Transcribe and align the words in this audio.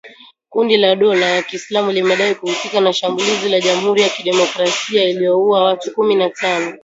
Kundi 0.49 0.77
la 0.77 0.95
dola 0.95 1.25
ya 1.29 1.43
kiislamu 1.43 1.91
limedai 1.91 2.35
kuhusika 2.35 2.81
na 2.81 2.93
shambulizi 2.93 3.49
la 3.49 3.59
jamhuri 3.61 4.01
ya 4.01 4.09
kidemokrasia 4.09 5.03
lililouwa 5.05 5.63
watu 5.63 5.93
kumi 5.93 6.15
na 6.15 6.29
tano 6.29 6.77